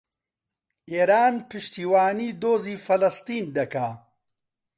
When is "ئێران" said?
0.93-1.35